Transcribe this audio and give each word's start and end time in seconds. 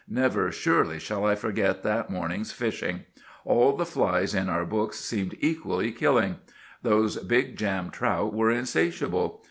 Never, 0.09 0.51
surely, 0.51 0.97
shall 0.97 1.27
I 1.27 1.35
forget 1.35 1.83
that 1.83 2.09
morning's 2.09 2.51
fishing. 2.51 3.03
All 3.45 3.77
the 3.77 3.85
flies 3.85 4.33
in 4.33 4.49
our 4.49 4.65
books 4.65 4.97
seemed 4.97 5.37
equally 5.39 5.91
killing. 5.91 6.37
Those 6.81 7.17
Big 7.17 7.55
Jam 7.55 7.91
trout 7.91 8.33
were 8.33 8.49
insatiable. 8.49 9.39